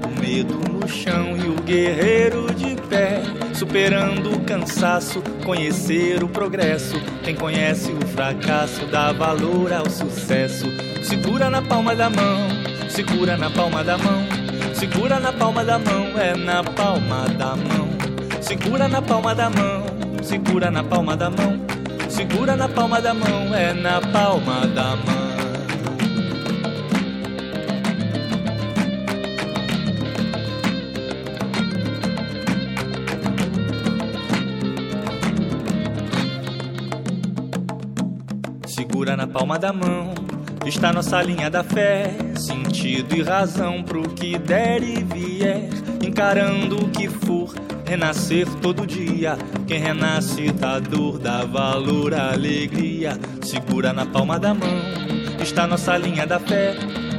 O 0.07 0.19
medo 0.19 0.55
no 0.73 0.89
chão 0.89 1.37
e 1.37 1.51
o 1.51 1.63
guerreiro 1.63 2.47
de 2.55 2.77
pé, 2.89 3.21
superando 3.53 4.35
o 4.35 4.41
cansaço, 4.41 5.23
conhecer 5.45 6.25
o 6.25 6.29
progresso. 6.29 6.99
Quem 7.23 7.35
conhece 7.35 7.93
o 7.93 8.07
fracasso 8.07 8.87
dá 8.87 9.13
valor 9.13 9.71
ao 9.71 9.91
sucesso. 9.91 10.65
Segura 11.03 11.51
na 11.51 11.61
palma 11.61 11.95
da 11.95 12.09
mão, 12.09 12.49
segura 12.89 13.37
na 13.37 13.51
palma 13.51 13.85
da 13.85 13.99
mão, 13.99 14.25
segura 14.73 15.21
na 15.21 15.31
palma 15.31 15.63
da 15.63 15.79
mão, 15.79 16.19
é 16.19 16.35
na 16.35 16.65
palma 16.65 17.29
da 17.37 17.55
mão. 17.55 17.88
Segura 18.49 18.89
na 18.89 19.03
palma 19.03 19.35
da 19.35 19.51
mão, 19.51 19.85
segura 20.23 20.71
na 20.71 20.83
palma 20.83 21.15
da 21.15 21.29
mão, 21.29 21.61
segura 22.09 22.57
na 22.57 22.67
palma 22.67 22.99
da 22.99 23.13
mão, 23.13 23.55
é 23.55 23.75
na 23.75 24.01
palma 24.01 24.67
da 24.69 24.97
mão. 24.97 25.29
Segura 38.67 39.15
na 39.15 39.27
palma 39.27 39.59
da 39.59 39.75
mão, 39.75 40.15
está 40.65 40.91
nossa 40.91 41.21
linha 41.21 41.51
da 41.51 41.63
fé, 41.63 42.17
sentido 42.35 43.15
e 43.15 43.23
razão 43.23 43.83
pro 43.83 44.09
que 44.09 44.39
der 44.39 44.83
e 44.83 45.05
vier, 45.05 45.69
encarando 46.03 46.87
o 46.87 46.89
que 46.89 47.09
for, 47.11 47.53
renascer 47.89 48.47
todo 48.61 48.87
dia. 48.87 49.39
Quem 49.67 49.81
renasce 49.81 50.53
da 50.53 50.79
dor 50.79 51.19
dá 51.19 51.45
valor, 51.45 52.15
alegria. 52.15 53.19
Segura 53.43 53.93
na 53.93 54.05
palma 54.05 54.39
da 54.39 54.53
mão, 54.53 54.79
está 55.41 55.67
nossa 55.67 55.97
linha 55.97 56.27
da 56.27 56.39
fé, 56.39 56.77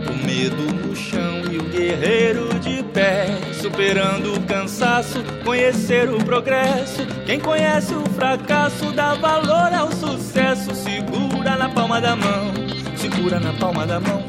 o 0.07 0.25
medo 0.25 0.87
no 0.87 0.95
chão 0.95 1.41
e 1.51 1.57
o 1.57 1.63
guerreiro 1.63 2.47
de 2.59 2.83
pé, 2.83 3.25
superando 3.59 4.35
o 4.35 4.41
cansaço, 4.41 5.23
conhecer 5.43 6.07
o 6.09 6.23
progresso. 6.23 7.05
Quem 7.25 7.39
conhece 7.39 7.95
o 7.95 8.05
fracasso 8.11 8.91
dá 8.91 9.15
valor 9.15 9.73
ao 9.73 9.91
sucesso. 9.91 10.75
Segura 10.75 11.57
na 11.57 11.69
palma 11.69 11.99
da 11.99 12.15
mão, 12.15 12.53
segura 12.95 13.39
na 13.39 13.53
palma 13.53 13.87
da 13.87 13.99
mão, 13.99 14.23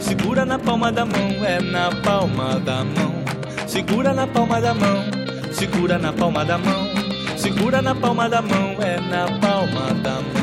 segura 0.00 0.46
na 0.46 0.58
palma 0.58 0.90
da 0.90 1.04
mão, 1.04 1.44
é 1.44 1.60
na 1.60 1.90
palma 2.02 2.58
da 2.60 2.82
mão. 2.82 3.12
Segura 3.66 4.12
na 4.12 4.26
palma 4.26 4.60
da 4.60 4.74
mão, 4.74 5.21
segura 5.52 5.98
na 5.98 6.12
palma 6.12 6.44
da 6.44 6.56
mão, 6.56 6.88
segura 7.36 7.82
na 7.82 7.94
palma 7.94 8.28
da 8.28 8.40
mão, 8.40 8.76
é 8.80 8.98
na 9.00 9.26
palma 9.38 9.92
da 10.02 10.14
mão. 10.14 10.41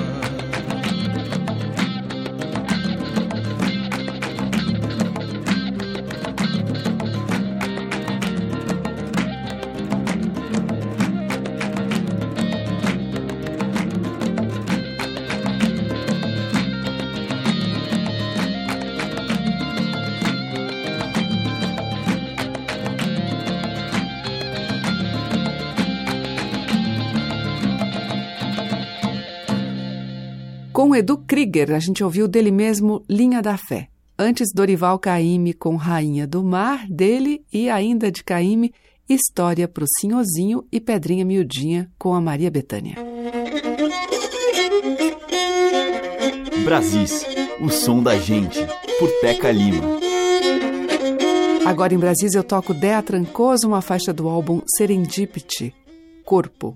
Krieger, 31.29 31.75
a 31.75 31.79
gente 31.79 32.03
ouviu 32.03 32.27
dele 32.27 32.49
mesmo 32.49 33.03
Linha 33.07 33.39
da 33.39 33.55
Fé. 33.55 33.87
Antes, 34.17 34.49
Dorival 34.51 34.97
Caymmi 34.97 35.53
com 35.53 35.75
Rainha 35.75 36.25
do 36.25 36.43
Mar, 36.43 36.87
dele 36.89 37.45
e 37.53 37.69
ainda 37.69 38.11
de 38.11 38.23
Caymmi, 38.23 38.73
História 39.07 39.67
pro 39.67 39.85
Sinhozinho 39.99 40.65
e 40.71 40.79
Pedrinha 40.79 41.23
Miudinha 41.23 41.87
com 41.99 42.15
a 42.15 42.19
Maria 42.19 42.49
Bethânia. 42.49 42.95
Brasis, 46.65 47.23
o 47.61 47.69
som 47.69 48.01
da 48.01 48.17
gente, 48.17 48.57
por 48.97 49.11
Teca 49.21 49.51
Lima. 49.51 49.83
Agora 51.63 51.93
em 51.93 51.99
Brasis 51.99 52.33
eu 52.33 52.43
toco 52.43 52.73
Dea 52.73 53.03
Trancoso, 53.03 53.67
uma 53.67 53.81
faixa 53.81 54.11
do 54.11 54.27
álbum 54.27 54.63
Serendipity, 54.75 55.75
Corpo. 56.25 56.75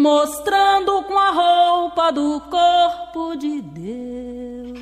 mostrando 0.00 1.02
com 1.02 1.18
a 1.18 1.30
roupa 1.30 2.10
do 2.10 2.40
corpo 2.40 3.36
de 3.36 3.60
Deus 3.60 4.80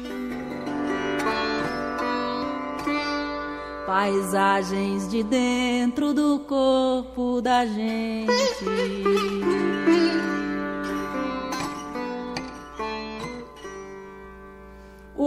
paisagens 3.85 5.11
de 5.11 5.23
dentro 5.23 6.15
do 6.15 6.39
corpo 6.41 7.41
da 7.41 7.67
gente. 7.67 8.31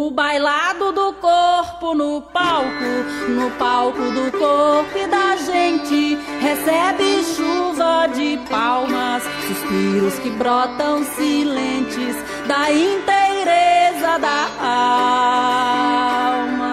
O 0.03 0.09
bailado 0.09 0.91
do 0.91 1.13
corpo 1.13 1.93
no 1.93 2.23
palco, 2.23 3.29
no 3.29 3.51
palco 3.51 3.99
do 3.99 4.31
corpo 4.35 4.97
e 4.97 5.05
da 5.05 5.35
gente. 5.35 6.15
Recebe 6.39 7.23
chuva 7.23 8.07
de 8.07 8.39
palmas, 8.49 9.21
suspiros 9.47 10.17
que 10.17 10.31
brotam 10.31 11.03
silentes 11.03 12.15
da 12.47 12.71
inteireza 12.71 14.17
da 14.17 14.49
alma. 16.39 16.71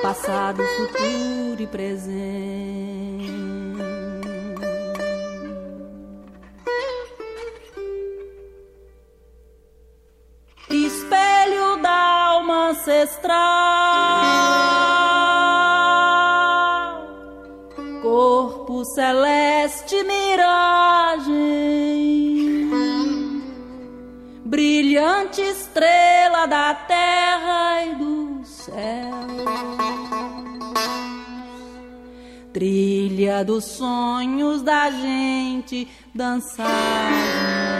Passado, 0.00 0.62
futuro 0.62 1.60
e 1.60 1.66
presente. 1.66 2.95
Ancestral, 12.70 13.36
corpo 18.02 18.84
celeste, 18.84 20.02
miragem, 20.02 21.36
brilhante 24.44 25.40
estrela 25.42 26.46
da 26.46 26.74
terra 26.74 27.84
e 27.84 27.94
do 27.94 28.44
céu. 28.44 29.14
Trilha 32.52 33.44
dos 33.44 33.64
sonhos 33.64 34.62
da 34.62 34.90
gente 34.90 35.86
dançar. 36.14 37.75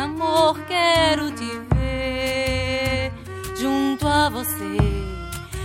Amor, 0.00 0.58
quero 0.66 1.30
te 1.30 1.44
ver 1.74 3.12
junto 3.56 4.08
a 4.08 4.30
você. 4.30 4.76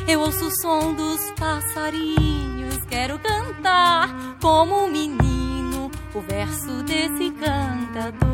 Eu 0.07 0.19
ouço 0.19 0.47
o 0.47 0.51
som 0.51 0.93
dos 0.93 1.31
passarinhos, 1.31 2.77
quero 2.89 3.17
cantar 3.19 4.09
como 4.41 4.83
um 4.83 4.91
menino 4.91 5.89
o 6.13 6.21
verso 6.21 6.83
desse 6.83 7.31
cantador. 7.31 8.25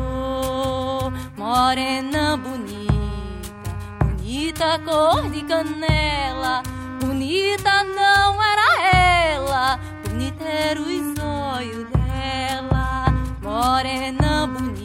Morena 1.36 2.36
bonita, 2.36 3.70
bonita 4.00 4.78
cor 4.80 5.30
de 5.30 5.42
canela, 5.42 6.62
bonita 7.00 7.84
não 7.84 8.42
era 8.42 8.82
ela, 8.96 9.78
bonita 10.04 10.44
era 10.44 10.80
os 10.80 11.18
olhos 11.18 11.86
dela. 11.90 13.06
Morena 13.40 14.46
bonita, 14.46 14.81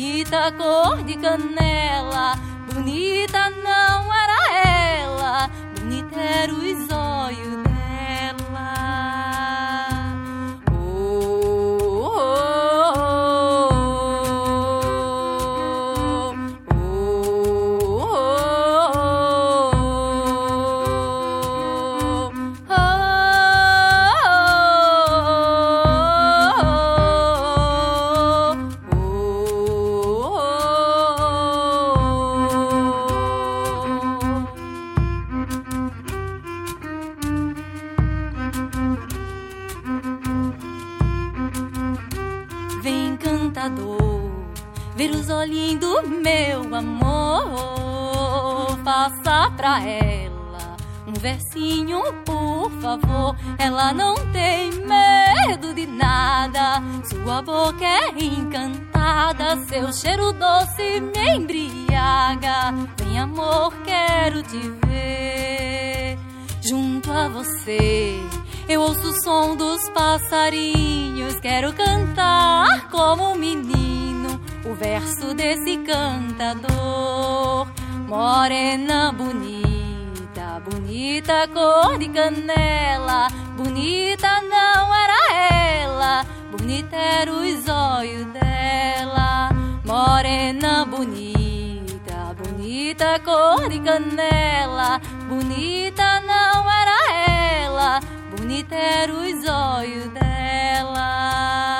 bonita 0.00 0.50
cor 0.52 1.02
de 1.04 1.14
canela, 1.18 2.34
bonita 2.72 3.50
não 3.50 4.10
era 4.10 4.98
ela, 4.98 5.50
bonita 5.78 6.18
era 6.18 6.50
os 6.50 6.90
olhos 6.90 7.09
pra 49.60 49.78
ela 49.86 50.76
um 51.06 51.12
versinho, 51.12 52.00
por 52.24 52.70
favor. 52.80 53.36
Ela 53.58 53.92
não 53.92 54.14
tem 54.32 54.70
medo 54.72 55.74
de 55.74 55.86
nada. 55.86 56.82
Sua 57.04 57.42
boca 57.42 57.84
é 57.84 58.08
encantada, 58.18 59.58
seu 59.66 59.92
cheiro 59.92 60.32
doce 60.32 61.00
me 61.00 61.36
embriaga. 61.36 62.72
Vem, 62.96 63.18
amor, 63.18 63.74
quero 63.84 64.42
te 64.44 64.58
ver 64.86 66.18
junto 66.62 67.12
a 67.12 67.28
você. 67.28 68.18
Eu 68.66 68.80
ouço 68.80 69.10
o 69.10 69.22
som 69.22 69.56
dos 69.56 69.90
passarinhos, 69.90 71.38
quero 71.40 71.74
cantar 71.74 72.88
como 72.88 73.32
um 73.32 73.34
menino 73.34 74.40
o 74.64 74.74
verso 74.74 75.34
desse 75.34 75.76
cantador. 75.78 77.68
Morena 78.10 79.12
bonita, 79.12 80.60
bonita 80.68 81.46
cor 81.46 81.96
de 81.96 82.08
canela, 82.08 83.28
bonita 83.56 84.42
não 84.42 84.92
era 84.92 85.32
ela, 85.32 86.26
bonita 86.50 86.96
era 86.96 87.30
os 87.30 87.68
olhos 87.68 88.26
dela. 88.32 89.50
Morena 89.84 90.84
bonita, 90.84 92.34
bonita 92.36 93.20
cor 93.20 93.68
de 93.68 93.78
canela, 93.78 95.00
bonita 95.28 96.20
não 96.22 96.68
era 96.68 97.12
ela, 97.62 98.00
bonita 98.36 98.74
era 98.74 99.12
os 99.12 99.48
olhos 99.48 100.08
dela. 100.08 101.79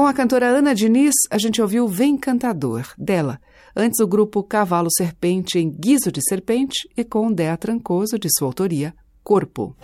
Com 0.00 0.06
a 0.06 0.14
cantora 0.14 0.46
Ana 0.46 0.74
Diniz, 0.74 1.12
a 1.30 1.36
gente 1.36 1.60
ouviu 1.60 1.86
Vem 1.86 2.16
Cantador, 2.16 2.86
dela. 2.96 3.38
Antes 3.76 4.00
o 4.00 4.06
grupo 4.06 4.42
Cavalo 4.42 4.88
Serpente 4.90 5.58
em 5.58 5.68
Guiso 5.68 6.10
de 6.10 6.26
Serpente 6.26 6.88
e 6.96 7.04
com 7.04 7.30
Dea 7.30 7.54
Trancoso, 7.58 8.18
de 8.18 8.26
sua 8.30 8.48
autoria, 8.48 8.94
Corpo. 9.22 9.76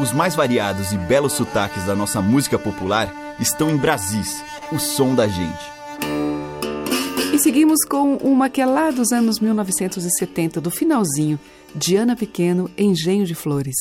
Os 0.00 0.12
mais 0.12 0.36
variados 0.36 0.92
e 0.92 0.98
belos 0.98 1.32
sotaques 1.32 1.84
da 1.84 1.96
nossa 1.96 2.22
música 2.22 2.60
popular 2.60 3.12
estão 3.40 3.70
em 3.70 3.76
Brasis, 3.76 4.40
o 4.70 4.78
som 4.78 5.12
da 5.12 5.26
gente. 5.26 5.72
E 7.34 7.40
seguimos 7.40 7.84
com 7.84 8.18
uma 8.18 8.48
que 8.48 8.60
é 8.60 8.66
lá 8.66 8.92
dos 8.92 9.10
anos 9.10 9.40
1970, 9.40 10.60
do 10.60 10.70
finalzinho, 10.70 11.40
Diana 11.74 12.14
Pequeno, 12.14 12.70
Engenho 12.78 13.26
de 13.26 13.34
Flores. 13.34 13.74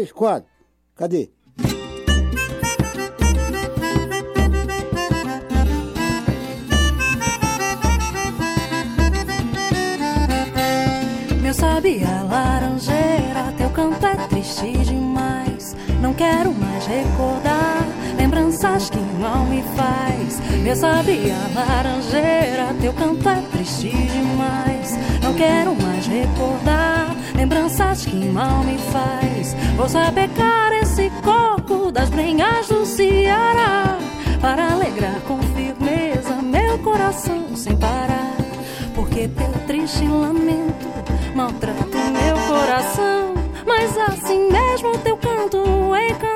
dois, 0.00 0.12
quatro. 0.12 0.48
Cadê? 0.96 1.30
Meu 11.42 11.54
sabiá 11.54 12.22
laranjeira, 12.22 13.52
teu 13.58 13.70
canto 13.70 14.06
é 14.06 14.14
triste 14.28 14.72
demais. 14.84 15.76
Não 16.00 16.14
quero 16.14 16.52
mais 16.54 16.86
recordar 16.86 17.84
lembranças 18.16 18.88
que 18.88 18.98
mal 19.20 19.44
me 19.46 19.62
faz. 19.76 20.40
Meu 20.62 20.76
sabiá 20.76 21.36
laranjeira, 21.54 22.74
teu 22.80 22.92
canto 22.94 23.28
é 23.28 23.42
triste 23.52 23.90
demais. 23.90 24.96
Não 25.22 25.34
quero 25.34 25.74
mais 25.74 26.06
recordar 26.06 26.89
lembranças 27.40 28.04
que 28.04 28.16
mal 28.16 28.62
me 28.64 28.76
faz. 28.92 29.56
Vou 29.74 29.88
sapecar 29.88 30.72
esse 30.74 31.10
coco 31.24 31.90
das 31.90 32.10
brenhas 32.10 32.68
do 32.68 32.84
Ceará 32.84 33.98
para 34.42 34.72
alegrar 34.72 35.18
com 35.26 35.38
firmeza 35.54 36.34
meu 36.42 36.78
coração 36.80 37.56
sem 37.56 37.74
parar. 37.78 38.36
Porque 38.94 39.26
teu 39.28 39.52
triste 39.66 40.06
lamento 40.06 40.86
maltrata 41.34 41.98
meu 42.10 42.36
coração, 42.46 43.32
mas 43.66 43.96
assim 43.96 44.50
mesmo 44.50 44.98
teu 44.98 45.16
canto 45.16 45.64
encanta. 45.96 46.29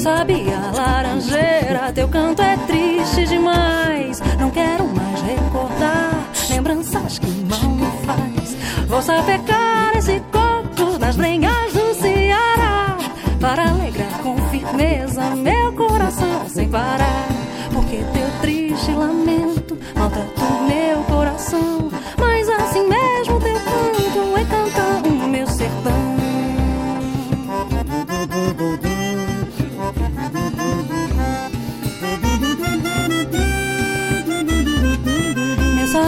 sabe 0.00 0.49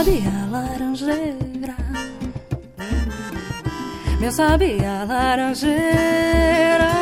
sabia 0.02 0.46
laranjeira, 0.50 1.76
meu 4.18 4.32
sabia 4.32 5.04
laranjeira. 5.04 7.01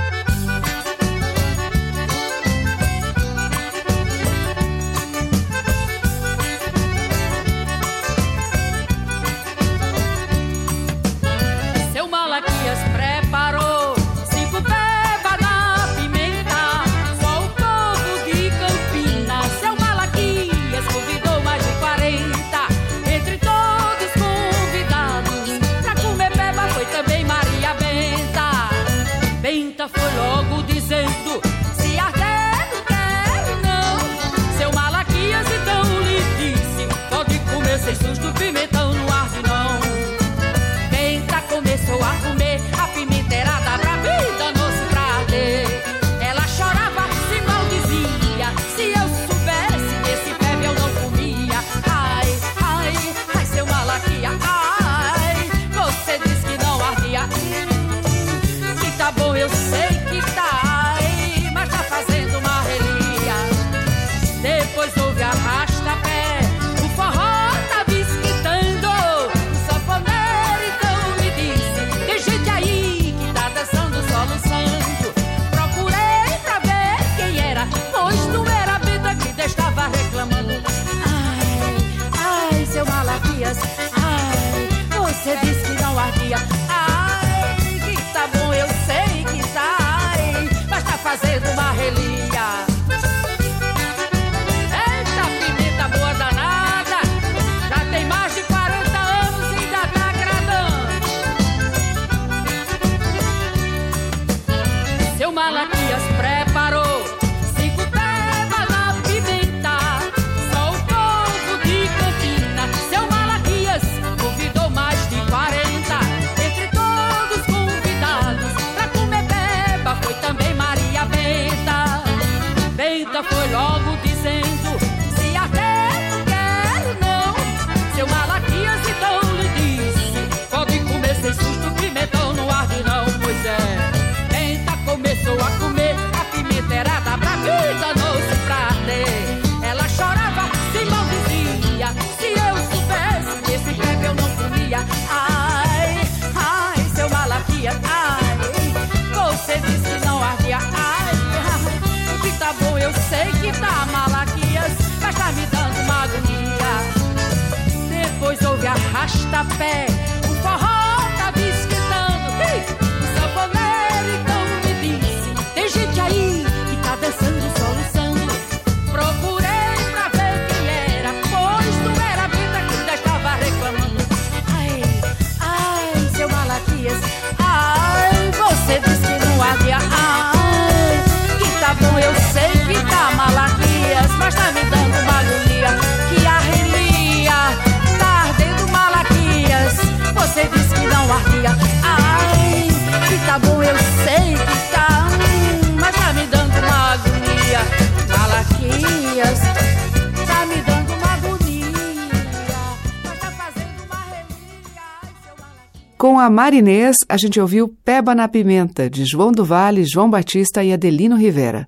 Com 206.01 206.19
a 206.19 206.31
Marinês, 206.31 206.95
a 207.07 207.15
gente 207.15 207.39
ouviu 207.39 207.77
Peba 207.85 208.15
na 208.15 208.27
Pimenta, 208.27 208.89
de 208.89 209.05
João 209.05 209.31
do 209.31 209.45
Vale, 209.45 209.85
João 209.85 210.09
Batista 210.09 210.63
e 210.63 210.73
Adelino 210.73 211.15
Rivera. 211.15 211.67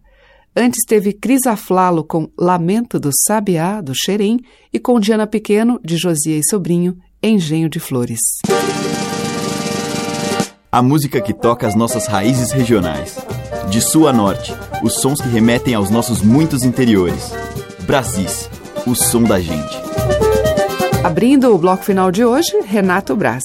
Antes 0.56 0.84
teve 0.88 1.14
Cris 1.14 1.46
Aflalo 1.46 2.04
com 2.04 2.28
Lamento 2.36 3.00
do 3.00 3.12
Sabiá, 3.28 3.80
do 3.80 3.94
Xerém, 3.94 4.40
e 4.74 4.80
com 4.80 5.00
Diana 5.00 5.28
Pequeno, 5.28 5.80
de 5.86 5.98
Josia 5.98 6.36
e 6.36 6.42
Sobrinho, 6.50 6.98
Engenho 7.22 7.70
de 7.70 7.80
Flores. 7.80 8.20
A 10.72 10.82
música 10.82 11.22
que 11.22 11.32
toca 11.32 11.68
as 11.68 11.76
nossas 11.76 12.08
raízes 12.08 12.52
regionais. 12.52 13.20
De 13.70 13.80
sul 13.82 14.08
a 14.08 14.12
norte, 14.12 14.52
os 14.82 14.96
sons 14.96 15.22
que 15.22 15.30
remetem 15.30 15.76
aos 15.76 15.92
nossos 15.92 16.24
muitos 16.24 16.64
interiores. 16.64 17.32
Brasis, 17.86 18.50
o 18.88 18.96
som 18.96 19.22
da 19.22 19.40
gente. 19.40 19.78
Abrindo 21.04 21.54
o 21.54 21.58
bloco 21.60 21.84
final 21.84 22.12
de 22.12 22.26
hoje, 22.26 22.60
Renato 22.66 23.16
Braz. 23.16 23.44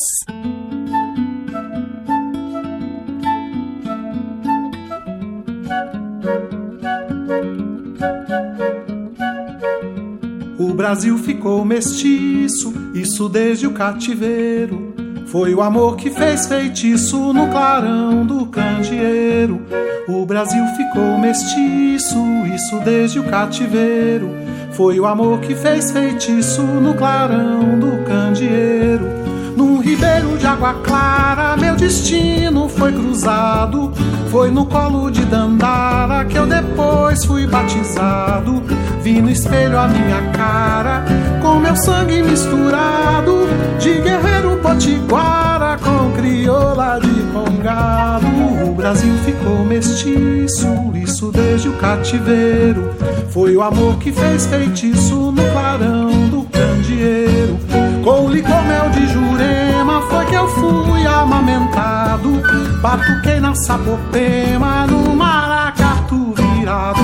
O 10.68 10.74
Brasil 10.74 11.16
ficou 11.16 11.64
mestiço, 11.64 12.74
isso 12.92 13.26
desde 13.26 13.66
o 13.66 13.72
cativeiro. 13.72 14.92
Foi 15.26 15.54
o 15.54 15.62
amor 15.62 15.96
que 15.96 16.10
fez 16.10 16.46
feitiço 16.46 17.32
no 17.32 17.48
clarão 17.48 18.26
do 18.26 18.44
candeeiro. 18.46 19.62
O 20.06 20.26
Brasil 20.26 20.62
ficou 20.76 21.18
mestiço, 21.18 22.18
isso 22.54 22.78
desde 22.84 23.18
o 23.18 23.24
cativeiro. 23.24 24.28
Foi 24.72 25.00
o 25.00 25.06
amor 25.06 25.40
que 25.40 25.54
fez 25.54 25.90
feitiço 25.90 26.60
no 26.60 26.92
clarão 26.92 27.78
do 27.78 28.04
candeeiro. 28.04 29.27
Num 29.58 29.80
ribeiro 29.80 30.38
de 30.38 30.46
água 30.46 30.72
clara, 30.84 31.56
meu 31.56 31.74
destino 31.74 32.68
foi 32.68 32.92
cruzado. 32.92 33.92
Foi 34.30 34.52
no 34.52 34.64
colo 34.64 35.10
de 35.10 35.24
Dandara 35.24 36.24
que 36.26 36.38
eu 36.38 36.46
depois 36.46 37.24
fui 37.24 37.44
batizado. 37.44 38.62
Vi 39.02 39.20
no 39.20 39.28
espelho 39.28 39.76
a 39.76 39.88
minha 39.88 40.30
cara, 40.30 41.04
com 41.42 41.56
meu 41.56 41.74
sangue 41.74 42.22
misturado. 42.22 43.48
De 43.80 43.94
guerreiro 43.94 44.60
potiguara 44.62 45.76
com 45.78 46.12
crioula 46.12 47.00
de 47.00 47.20
congado. 47.32 48.26
O 48.64 48.74
Brasil 48.74 49.12
ficou 49.24 49.64
mestiço, 49.64 50.68
isso 50.94 51.32
desde 51.32 51.68
o 51.68 51.72
cativeiro. 51.72 52.94
Foi 53.30 53.56
o 53.56 53.62
amor 53.62 53.98
que 53.98 54.12
fez 54.12 54.46
feitiço 54.46 55.32
no 55.32 55.42
clarão 55.50 56.28
do 56.28 56.44
candeeiro. 56.44 57.87
Com 58.08 58.30
licor 58.30 58.62
mel 58.62 58.88
de 58.88 59.06
Jurema 59.06 60.00
foi 60.08 60.24
que 60.24 60.34
eu 60.34 60.48
fui 60.48 61.06
amamentado. 61.06 62.40
Batuquei 62.80 63.38
na 63.38 63.54
sapopema, 63.54 64.86
no 64.86 65.14
maracatu 65.14 66.32
virado. 66.34 67.02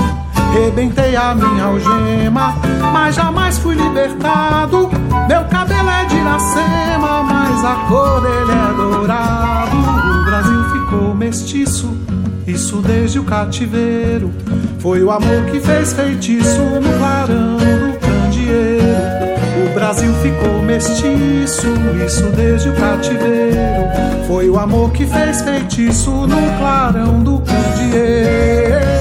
Rebentei 0.55 1.14
a 1.14 1.34
minha 1.34 1.64
algema, 1.64 2.55
mas 2.90 3.16
jamais 3.16 3.59
fui 3.59 3.74
libertado. 3.74 4.88
Meu 5.28 5.44
cabelo 5.44 5.90
é 5.90 6.07
de 6.07 6.16
iracema, 6.16 7.22
mas 7.22 7.62
a 7.62 7.74
cor 7.86 8.22
dele 8.22 8.52
é 8.52 8.74
dourado. 8.74 9.76
O 9.76 10.24
Brasil 10.24 10.64
ficou 10.72 11.14
mestiço, 11.14 11.94
isso 12.46 12.78
desde 12.78 13.18
o 13.18 13.24
cativeiro. 13.24 14.32
Foi 14.78 15.02
o 15.02 15.11
amor 15.11 15.44
que 15.50 15.61
fez 15.61 15.92
feitiço 15.92 16.62
no 16.62 16.98
clarão 16.98 17.59
do 17.59 17.93
Brasil 19.75 20.14
ficou 20.22 20.62
mestiço, 20.62 21.66
isso 22.07 22.31
desde 22.31 22.68
o 22.68 22.75
cativeiro. 22.77 24.25
Foi 24.27 24.49
o 24.49 24.57
amor 24.59 24.93
que 24.93 25.05
fez 25.05 25.43
feitiço 25.43 26.11
no 26.11 26.59
clarão 26.59 27.22
do 27.22 27.41
candeeiro. 27.41 28.93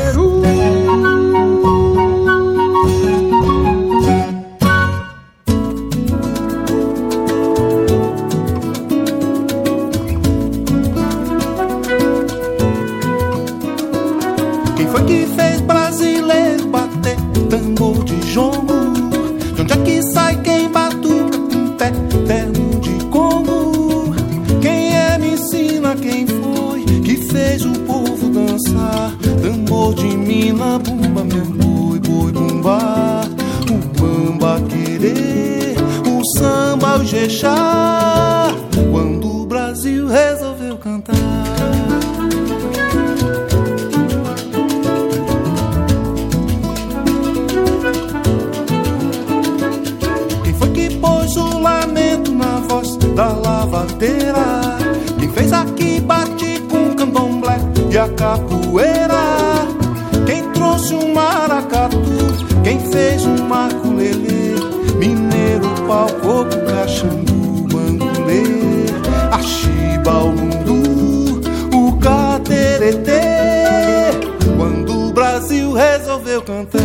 Mina, 30.35 30.79
bumba, 30.79 31.23
meu 31.23 31.45
boi, 31.45 31.99
boi, 31.99 32.31
bumba. 32.31 33.21
O 33.69 33.77
bamba 33.99 34.59
querer, 34.67 35.75
o 36.09 36.39
samba, 36.39 36.97
o 36.97 37.05
jexá. 37.05 38.47
Quando 38.91 39.41
o 39.41 39.45
Brasil 39.45 40.07
resolveu 40.07 40.75
cantar. 40.77 41.13
Quem 50.43 50.53
foi 50.55 50.69
que 50.69 50.89
pôs 50.97 51.37
o 51.37 51.59
lamento 51.59 52.31
na 52.33 52.59
voz 52.67 52.97
da 53.15 53.33
lavadeira? 53.33 54.79
Quem 55.19 55.29
fez 55.29 55.53
aqui 55.53 56.01
bate 56.01 56.59
com 56.71 56.95
candomblé 56.95 57.59
e 57.91 57.97
a 57.99 58.09
capoeira? 58.09 58.62
Resolveu 76.33 76.41
cantar. 76.41 76.81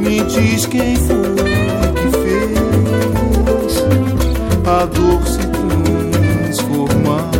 Me 0.00 0.20
diz 0.24 0.66
quem 0.66 0.96
foi 0.96 1.34
que 1.94 2.08
fez 2.18 2.58
a 4.66 4.86
dor 4.86 5.26
se 5.26 5.46
transformar 6.42 7.30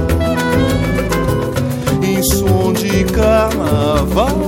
em 2.03 2.23
som 2.23 2.73
de 2.73 3.05
carnaval, 3.05 4.44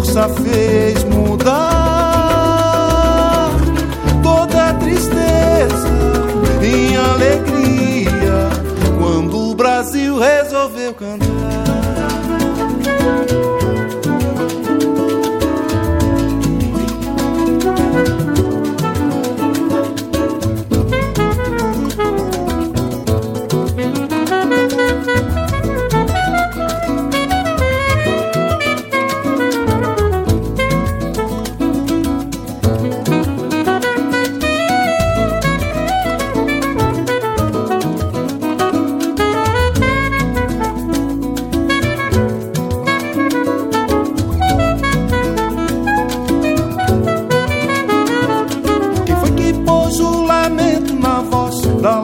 força 0.00 0.28
fez 0.30 1.04
mudar. 1.04 1.50
Toda 4.22 4.72
tristeza 4.74 5.88
em 6.62 6.96
alegria 6.96 8.48
quando 8.98 9.50
o 9.50 9.54
Brasil 9.54 10.18
resolveu 10.18 10.94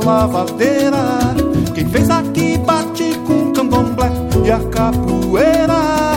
lavadeira. 0.07 1.19
Quem 1.75 1.85
fez 1.89 2.09
aqui 2.09 2.57
bate 2.59 3.19
com 3.27 3.53
candomblé 3.53 4.09
e 4.45 4.51
a 4.53 4.61
capoeira. 4.61 6.15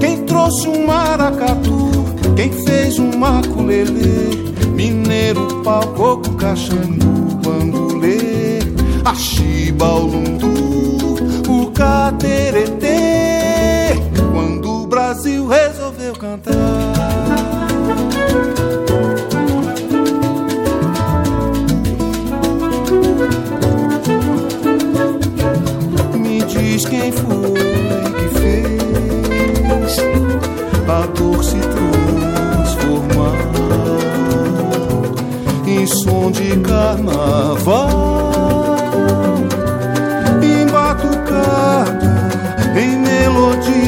Quem 0.00 0.24
trouxe 0.24 0.66
um 0.66 0.86
maracatu, 0.86 1.90
quem 2.34 2.50
fez 2.50 2.98
um 2.98 3.16
maculelê. 3.18 4.40
Mineiro, 4.74 5.62
pau, 5.62 5.86
coco, 5.88 6.30
caxambu, 6.36 7.36
bangulê. 7.44 8.60
A 9.04 9.14
chiba, 9.14 9.86
o 9.86 10.06
lundu, 10.06 10.49
a 31.40 31.42
dor 31.42 31.44
se 31.44 31.58
transformar 31.58 33.36
em 35.66 35.86
som 35.86 36.30
de 36.30 36.56
carnaval, 36.60 37.88
em 40.42 40.66
em 42.76 42.96
melodia. 42.98 43.80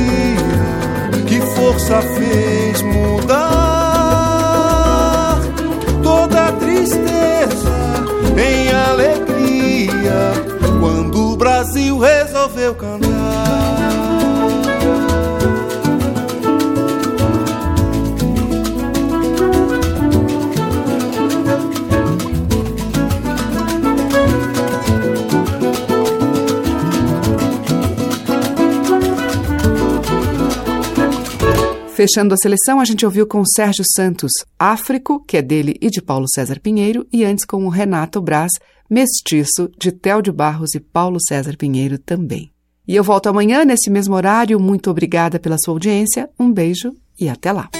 Que 1.26 1.40
força 1.40 2.00
fez 2.03 2.82
mudar 2.82 3.38
toda 6.03 6.53
tristeza 6.53 7.72
em 8.36 8.70
alegria 8.70 10.32
quando 10.80 11.32
o 11.32 11.36
Brasil 11.36 11.98
resolveu 11.98 12.74
cantar. 12.74 13.11
Fechando 32.03 32.34
a 32.34 32.36
seleção, 32.36 32.80
a 32.80 32.84
gente 32.84 33.07
ouviu 33.07 33.28
com 33.28 33.44
Sérgio 33.44 33.84
Santos, 33.94 34.32
Áfrico, 34.59 35.24
que 35.24 35.36
é 35.36 35.42
dele 35.42 35.76
e 35.80 35.88
de 35.88 36.03
Paulo 36.03 36.26
César 36.28 36.59
Pinheiro, 36.59 37.07
e 37.12 37.24
antes 37.24 37.44
com 37.44 37.64
o 37.64 37.68
Renato 37.68 38.20
Braz, 38.20 38.50
Mestiço, 38.90 39.70
de 39.78 39.92
Tel 39.92 40.20
de 40.20 40.32
Barros 40.32 40.74
e 40.74 40.80
Paulo 40.80 41.18
César 41.20 41.57
Pinheiro 41.57 41.98
também. 41.98 42.50
E 42.88 42.96
eu 42.96 43.05
volto 43.05 43.28
amanhã 43.28 43.64
nesse 43.64 43.88
mesmo 43.88 44.16
horário. 44.16 44.59
Muito 44.59 44.90
obrigada 44.90 45.38
pela 45.38 45.57
sua 45.57 45.74
audiência. 45.74 46.28
Um 46.36 46.53
beijo 46.53 46.92
e 47.20 47.28
até 47.28 47.53
lá. 47.53 47.70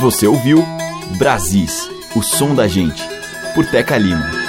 Você 0.00 0.26
ouviu 0.26 0.64
Brasis, 1.16 1.88
o 2.16 2.22
som 2.24 2.56
da 2.56 2.66
gente, 2.66 3.04
por 3.54 3.64
Teca 3.64 3.96
Lima. 3.96 4.39